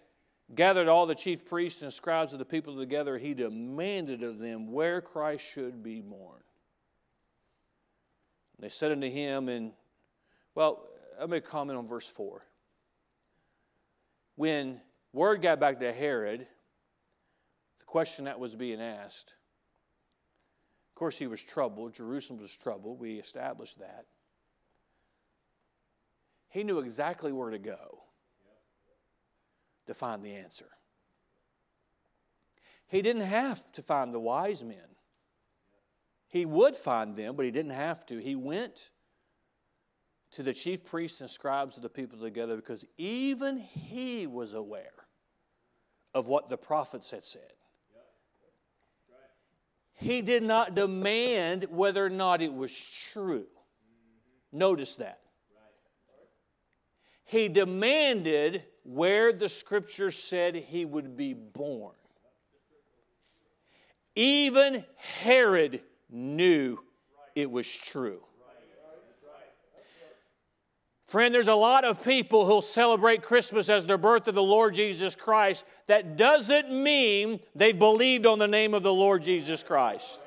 [0.56, 4.72] gathered all the chief priests and scribes of the people together, he demanded of them
[4.72, 6.42] where Christ should be born.
[8.58, 9.74] They said unto him, and
[10.56, 10.88] well,
[11.30, 12.44] me comment on verse 4.
[14.38, 14.82] When
[15.14, 16.48] word got back to Herod,
[17.78, 19.36] the question that was being asked
[20.96, 21.94] of course, he was troubled.
[21.94, 23.02] Jerusalem was troubled.
[23.02, 24.06] We established that.
[26.48, 28.04] He knew exactly where to go
[29.88, 30.70] to find the answer.
[32.88, 34.96] He didn't have to find the wise men.
[36.30, 38.20] He would find them, but he didn't have to.
[38.20, 38.90] He went
[40.32, 45.08] to the chief priests and scribes of the people together because even he was aware
[46.14, 47.52] of what the prophets had said.
[49.96, 53.48] He did not demand whether or not it was true.
[54.52, 55.22] Notice that.
[57.24, 61.96] He demanded where the scripture said he would be born.
[64.16, 66.78] Even Herod knew
[67.34, 68.22] it was true.
[71.16, 74.76] Friend, there's a lot of people who'll celebrate Christmas as their birth of the Lord
[74.76, 75.64] Jesus Christ.
[75.88, 80.20] That doesn't mean they've believed on the name of the Lord Jesus Christ.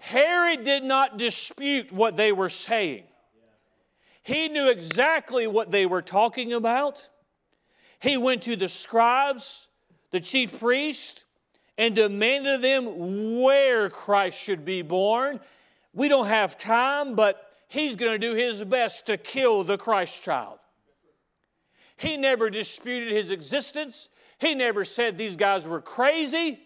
[0.00, 3.04] Herod did not dispute what they were saying.
[4.24, 7.08] He knew exactly what they were talking about.
[8.00, 9.68] He went to the scribes,
[10.10, 11.22] the chief priests,
[11.78, 15.38] and demanded of them where Christ should be born.
[15.94, 20.22] We don't have time, but he's going to do his best to kill the Christ
[20.22, 20.58] child.
[21.96, 24.08] He never disputed his existence.
[24.38, 26.60] He never said these guys were crazy.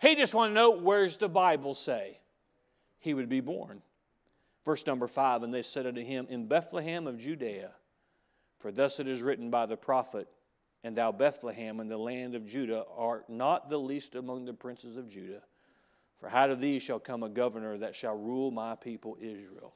[0.00, 2.18] He just wanted to know where's the Bible say
[2.98, 3.82] he would be born.
[4.64, 7.70] Verse number five, and they said unto him, In Bethlehem of Judea,
[8.58, 10.28] for thus it is written by the prophet,
[10.82, 14.96] And thou, Bethlehem, in the land of Judah, art not the least among the princes
[14.96, 15.42] of Judah,
[16.18, 19.72] for out of thee shall come a governor that shall rule my people Israel.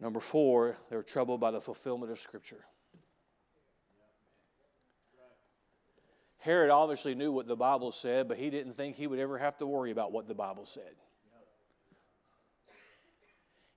[0.00, 2.64] Number four, they were troubled by the fulfillment of Scripture.
[6.38, 9.58] Herod obviously knew what the Bible said, but he didn't think he would ever have
[9.58, 10.94] to worry about what the Bible said.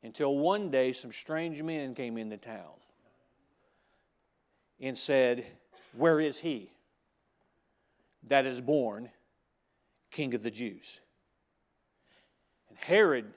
[0.02, 2.72] Until one day, some strange men came into town
[4.80, 5.46] and said,
[5.94, 6.72] Where is he
[8.28, 9.10] that is born
[10.12, 11.02] King of the Jews?
[12.70, 13.34] And Herod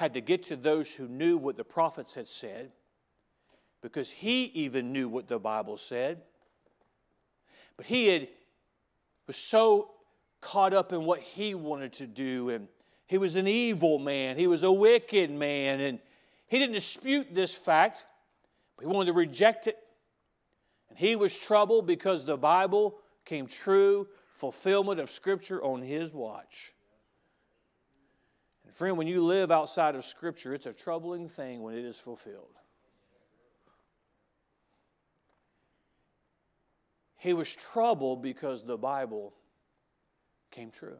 [0.00, 2.72] had to get to those who knew what the prophets had said
[3.82, 6.22] because he even knew what the Bible said.
[7.76, 8.28] But he had,
[9.26, 9.90] was so
[10.40, 12.66] caught up in what he wanted to do, and
[13.08, 15.98] he was an evil man, he was a wicked man, and
[16.46, 18.02] he didn't dispute this fact,
[18.76, 19.76] but he wanted to reject it.
[20.88, 26.72] And he was troubled because the Bible came true, fulfillment of Scripture on his watch.
[28.70, 31.96] And friend, when you live outside of Scripture, it's a troubling thing when it is
[31.96, 32.54] fulfilled.
[37.16, 39.34] He was troubled because the Bible
[40.52, 40.98] came true.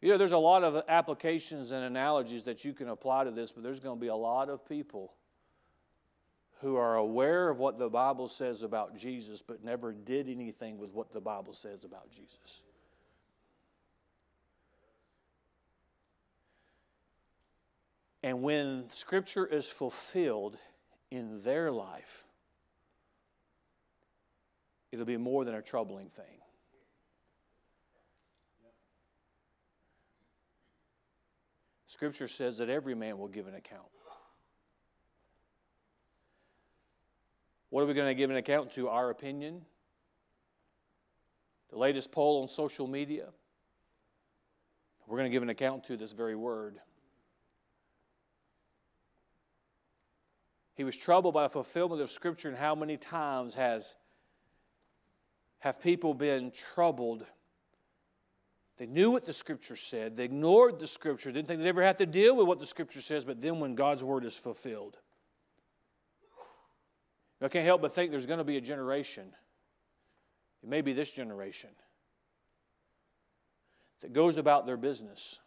[0.00, 3.52] You know, there's a lot of applications and analogies that you can apply to this,
[3.52, 5.12] but there's going to be a lot of people
[6.62, 10.94] who are aware of what the Bible says about Jesus, but never did anything with
[10.94, 12.62] what the Bible says about Jesus.
[18.22, 20.58] And when Scripture is fulfilled
[21.10, 22.24] in their life,
[24.92, 26.24] it'll be more than a troubling thing.
[31.86, 33.82] Scripture says that every man will give an account.
[37.70, 38.88] What are we going to give an account to?
[38.88, 39.62] Our opinion?
[41.70, 43.26] The latest poll on social media?
[45.06, 46.78] We're going to give an account to this very word.
[50.80, 53.94] He was troubled by the fulfillment of Scripture, and how many times has
[55.58, 57.26] have people been troubled?
[58.78, 61.98] They knew what the Scripture said, they ignored the Scripture, didn't think they'd ever have
[61.98, 64.96] to deal with what the Scripture says, but then when God's Word is fulfilled.
[67.42, 69.34] I can't help but think there's going to be a generation,
[70.62, 71.68] it may be this generation,
[74.00, 75.40] that goes about their business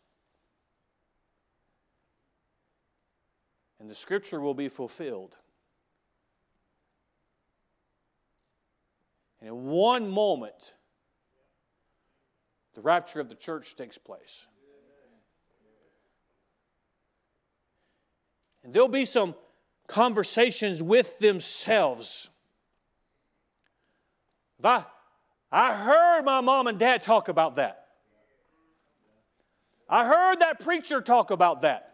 [3.83, 5.35] and the scripture will be fulfilled.
[9.41, 10.73] And in one moment,
[12.75, 14.47] the rapture of the church takes place.
[18.63, 19.35] And there'll be some
[19.87, 22.29] conversations with themselves.
[24.59, 24.85] If I,
[25.51, 27.87] I heard my mom and dad talk about that.
[29.89, 31.92] I heard that preacher talk about that.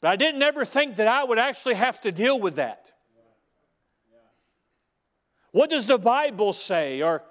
[0.00, 2.92] But I didn't ever think that I would actually have to deal with that.
[5.52, 7.02] What does the Bible say?
[7.02, 7.22] Or,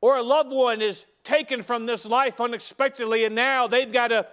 [0.00, 4.26] or a loved one is taken from this life unexpectedly, and now they've got to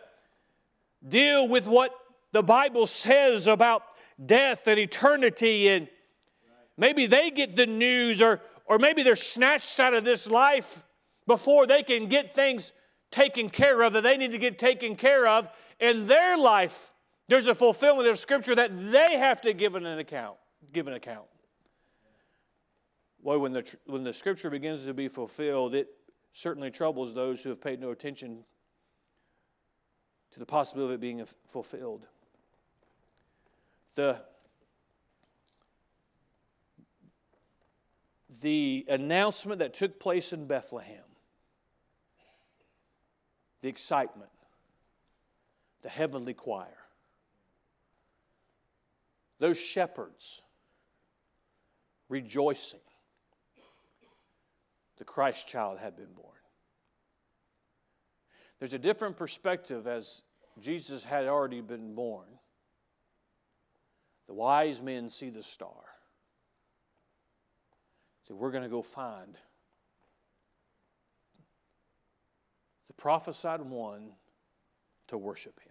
[1.08, 1.94] deal with what
[2.32, 3.84] the Bible says about
[4.26, 5.68] death and eternity.
[5.68, 5.90] And
[6.78, 10.86] maybe they get the news, or, or maybe they're snatched out of this life
[11.28, 12.72] before they can get things
[13.12, 16.92] taken care of that they need to get taken care of in their life.
[17.28, 20.38] There's a fulfillment of Scripture that they have to give an account.
[20.74, 21.26] Give an account.
[23.22, 25.90] Well, when the, when the Scripture begins to be fulfilled, it
[26.32, 28.44] certainly troubles those who have paid no attention
[30.32, 32.06] to the possibility of it being fulfilled.
[33.96, 34.22] The,
[38.42, 41.04] the announcement that took place in Bethlehem,
[43.62, 44.30] the excitement,
[45.82, 46.87] the heavenly choir,
[49.40, 50.42] those shepherds
[52.10, 52.80] rejoicing
[54.98, 56.34] the Christ child had been born.
[58.60, 60.22] There's a different perspective as
[60.60, 62.26] Jesus had already been born.
[64.28, 65.70] The wise men see the star.
[68.28, 69.38] Say, we're going to go find
[72.88, 74.10] the prophesied one
[75.08, 75.67] to worship him.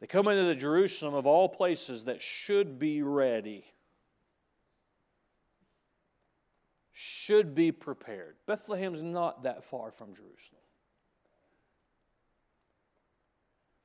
[0.00, 3.64] They come into the Jerusalem of all places that should be ready,
[6.92, 8.36] should be prepared.
[8.46, 10.62] Bethlehem's not that far from Jerusalem.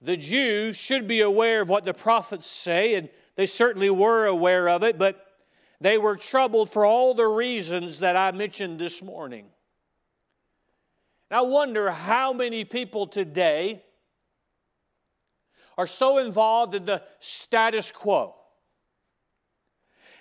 [0.02, 4.70] The Jews should be aware of what the prophets say, and they certainly were aware
[4.70, 5.26] of it, but
[5.80, 9.46] they were troubled for all the reasons that I mentioned this morning.
[11.30, 13.84] And I wonder how many people today
[15.78, 18.36] are so involved in the status quo.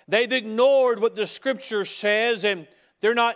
[0.07, 2.67] They've ignored what the scripture says and
[3.01, 3.35] they're not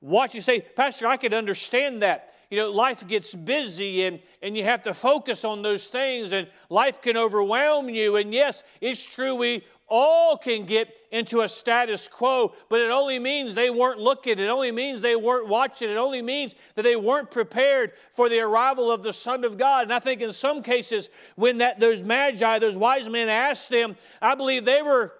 [0.00, 0.40] watching.
[0.40, 2.34] Say, Pastor, I could understand that.
[2.50, 6.48] You know, life gets busy and, and you have to focus on those things, and
[6.68, 8.16] life can overwhelm you.
[8.16, 13.18] And yes, it's true, we all can get into a status quo, but it only
[13.18, 14.38] means they weren't looking.
[14.38, 15.90] It only means they weren't watching.
[15.90, 19.82] It only means that they weren't prepared for the arrival of the Son of God.
[19.82, 23.96] And I think in some cases, when that those magi, those wise men asked them,
[24.22, 25.12] I believe they were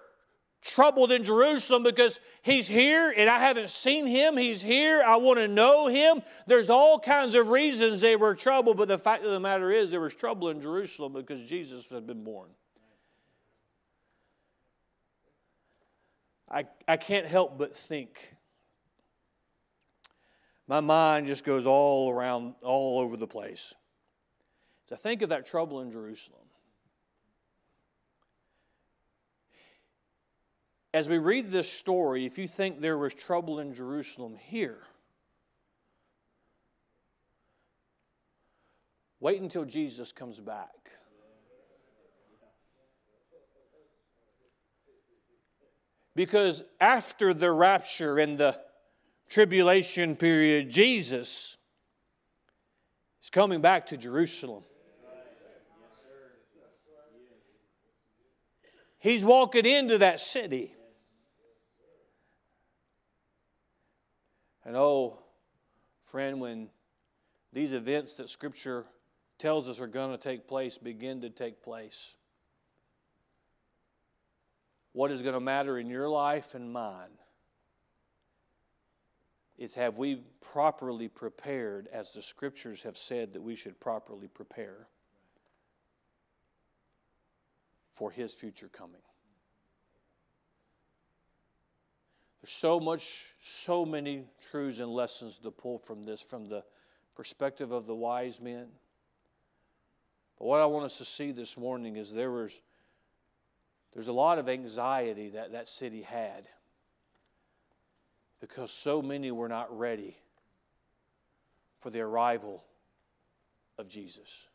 [0.61, 4.37] troubled in Jerusalem because he's here and I haven't seen him.
[4.37, 5.03] He's here.
[5.05, 6.21] I want to know him.
[6.47, 9.91] There's all kinds of reasons they were troubled, but the fact of the matter is
[9.91, 12.49] there was trouble in Jerusalem because Jesus had been born.
[16.51, 18.35] I, I can't help but think.
[20.67, 23.73] My mind just goes all around, all over the place.
[24.87, 26.41] So think of that trouble in Jerusalem.
[30.93, 34.79] As we read this story, if you think there was trouble in Jerusalem here,
[39.21, 40.91] wait until Jesus comes back.
[46.21, 48.55] Because after the rapture and the
[49.27, 51.57] tribulation period, Jesus
[53.23, 54.61] is coming back to Jerusalem.
[58.99, 60.75] He's walking into that city.
[64.63, 65.17] And oh,
[66.11, 66.67] friend, when
[67.51, 68.85] these events that Scripture
[69.39, 72.13] tells us are going to take place begin to take place,
[74.93, 77.09] what is going to matter in your life and mine
[79.57, 84.87] is have we properly prepared as the scriptures have said that we should properly prepare
[87.93, 89.01] for his future coming.
[92.41, 96.63] There's so much, so many truths and lessons to pull from this from the
[97.15, 98.65] perspective of the wise men.
[100.39, 102.59] But what I want us to see this morning is there was
[103.93, 106.47] there's a lot of anxiety that that city had
[108.39, 110.17] because so many were not ready
[111.79, 112.63] for the arrival
[113.77, 114.47] of Jesus.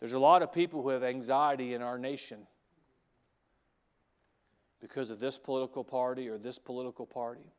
[0.00, 2.46] There's a lot of people who have anxiety in our nation
[4.80, 7.54] because of this political party or this political party,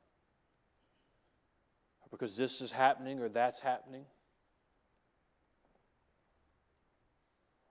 [2.01, 4.05] or because this is happening or that's happening.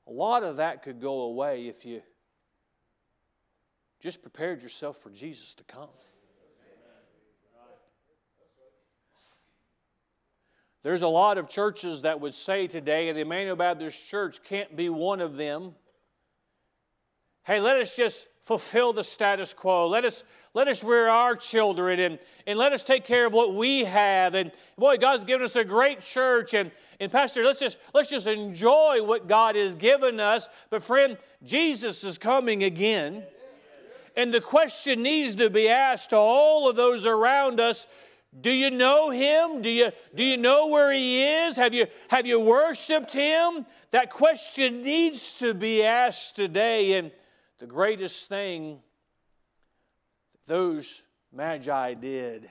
[0.07, 2.03] A lot of that could go away if you
[4.01, 5.89] just prepared yourself for Jesus to come.
[10.83, 14.77] There's a lot of churches that would say today, and the Emmanuel Baptist Church can't
[14.77, 15.75] be one of them.
[17.45, 19.89] Hey, let us just fulfill the status quo.
[19.89, 20.23] Let us,
[20.53, 24.35] let us rear our children and, and let us take care of what we have.
[24.35, 26.55] And boy, God's given us a great church.
[26.55, 26.71] And,
[27.01, 30.49] and Pastor, let's just, let's just enjoy what God has given us.
[30.71, 33.25] But friend, Jesus is coming again.
[34.17, 37.87] And the question needs to be asked to all of those around us
[38.41, 39.63] do you know him?
[39.63, 41.57] Do you, do you know where he is?
[41.57, 43.65] Have you, have you worshiped him?
[43.93, 46.95] That question needs to be asked today.
[46.95, 47.13] And
[47.65, 48.79] the greatest thing
[50.47, 51.03] those
[51.33, 52.51] magi did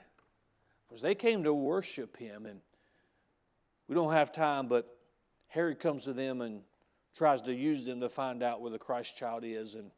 [0.90, 2.48] was they came to worship him.
[2.48, 2.60] And
[3.88, 4.98] we don't have time, but
[5.50, 6.62] Herod comes to them and
[7.16, 9.76] tries to use them to find out where the Christ child is.
[9.76, 9.92] And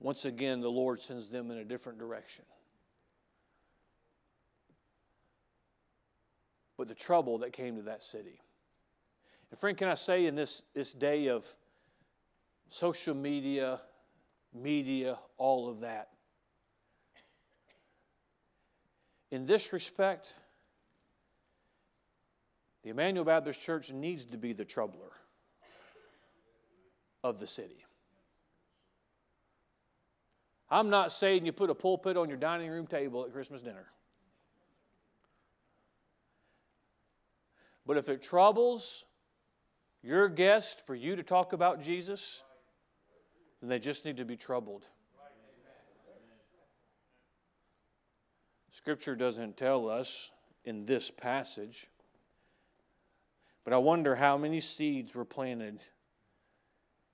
[0.00, 2.44] once again, the Lord sends them in a different direction.
[6.76, 8.40] but the trouble that came to that city.
[9.52, 11.46] And, friend, can I say in this, this day of
[12.70, 13.80] social media,
[14.52, 16.08] media, all of that,
[19.30, 20.34] in this respect,
[22.82, 25.10] the Emmanuel Baptist Church needs to be the troubler
[27.24, 27.84] of the city.
[30.70, 33.86] I'm not saying you put a pulpit on your dining room table at Christmas dinner.
[37.86, 39.04] But if it troubles
[40.02, 42.42] your guest for you to talk about Jesus,
[43.62, 44.84] then they just need to be troubled.
[48.72, 50.32] Scripture doesn't tell us
[50.64, 51.86] in this passage,
[53.64, 55.78] but I wonder how many seeds were planted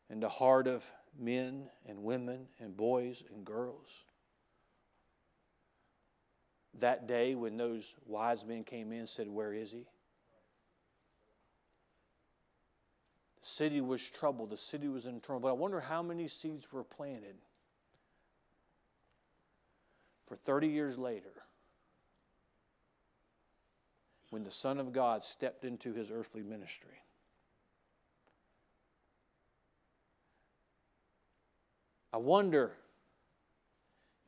[0.09, 4.05] in the heart of men and women and boys and girls.
[6.79, 9.85] That day when those wise men came in and said, Where is he?
[13.49, 15.41] City was troubled, the city was in trouble.
[15.41, 17.37] But I wonder how many seeds were planted
[20.27, 21.33] for 30 years later
[24.31, 27.03] when the Son of God stepped into his earthly ministry.
[32.13, 32.73] I wonder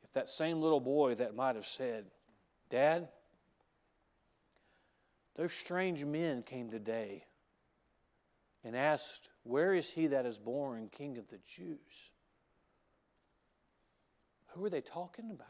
[0.03, 2.05] if that same little boy that might have said,
[2.69, 3.07] Dad,
[5.35, 7.25] those strange men came today
[8.63, 12.11] and asked, Where is he that is born King of the Jews?
[14.49, 15.47] Who are they talking about?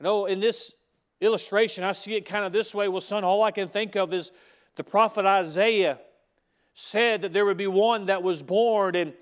[0.00, 0.74] No, in this
[1.20, 2.88] illustration, I see it kind of this way.
[2.88, 4.32] Well, son, all I can think of is
[4.76, 5.98] the prophet Isaiah
[6.74, 9.12] said that there would be one that was born and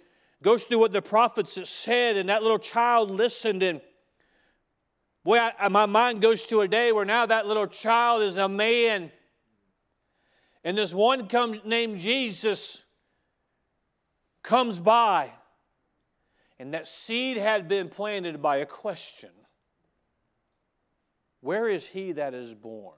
[0.42, 3.62] goes through what the prophets said, and that little child listened.
[3.62, 3.80] And
[5.24, 8.48] boy, I, my mind goes to a day where now that little child is a
[8.48, 9.10] man.
[10.64, 11.28] And this one
[11.64, 12.84] named Jesus
[14.42, 15.30] comes by.
[16.58, 19.30] And that seed had been planted by a question
[21.40, 22.96] Where is he that is born?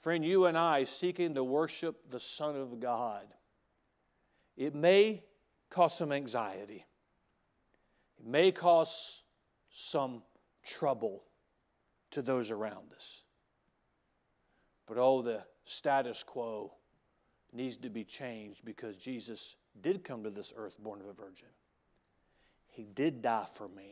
[0.00, 3.22] Friend, you and I seeking to worship the Son of God,
[4.56, 5.22] it may
[5.70, 6.84] cause some anxiety,
[8.18, 9.22] it may cause
[9.70, 10.22] some
[10.64, 11.22] trouble
[12.10, 13.21] to those around us.
[14.86, 16.72] But oh, the status quo
[17.52, 21.48] needs to be changed because Jesus did come to this earth born of a virgin.
[22.68, 23.84] He did die for man.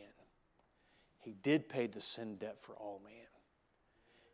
[1.19, 3.13] He did pay the sin debt for all man.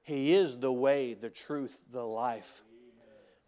[0.03, 2.63] He is the way, the truth, the life.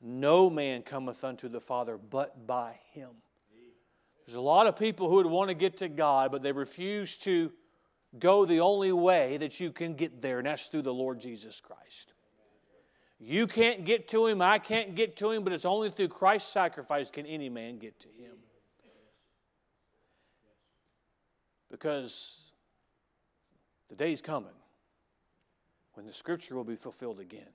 [0.00, 3.10] No man cometh unto the Father but by him.
[4.26, 7.16] There's a lot of people who would want to get to God, but they refuse
[7.18, 7.50] to
[8.18, 11.60] go the only way that you can get there, and that's through the Lord Jesus
[11.60, 12.12] Christ.
[13.20, 16.52] You can't get to him, I can't get to him, but it's only through Christ's
[16.52, 18.36] sacrifice can any man get to him.
[21.70, 22.38] Because
[23.88, 24.54] the day's coming
[25.94, 27.48] when the scripture will be fulfilled again.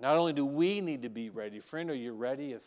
[0.00, 2.52] Not only do we need to be ready, friend, are you ready?
[2.52, 2.62] If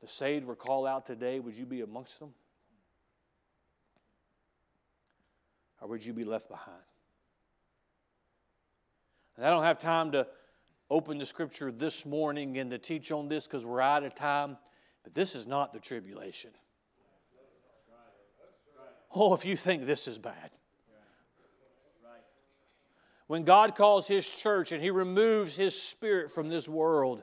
[0.00, 2.32] the saved were called out today, would you be amongst them?
[5.80, 6.78] Or would you be left behind?
[9.38, 10.26] And I don't have time to
[10.90, 14.58] open the scripture this morning and to teach on this because we're out of time,
[15.04, 16.50] but this is not the tribulation.
[19.14, 20.50] Oh, if you think this is bad
[23.28, 27.22] when God calls His church and He removes His spirit from this world.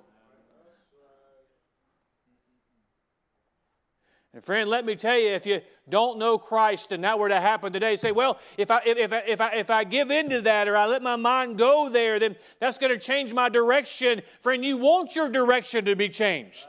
[4.36, 7.39] And friend, let me tell you, if you don't know Christ and that were to
[7.39, 10.67] happen today, say, well, if I, if, if, if, I, if I give into that
[10.67, 14.21] or I let my mind go there, then that's going to change my direction.
[14.41, 16.67] Friend, you want your direction to be changed.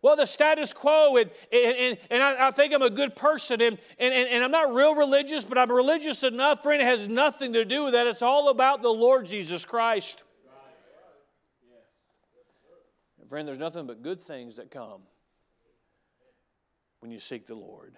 [0.00, 3.78] Well, the status quo, and, and, and I, I, think I'm a good person, and,
[3.98, 7.66] and, and I'm not real religious, but I'm religious enough, friend, it has nothing to
[7.66, 8.06] do with that.
[8.06, 10.22] It's all about the Lord Jesus Christ.
[13.28, 15.02] Friend, there's nothing but good things that come
[17.00, 17.96] when you seek the Lord.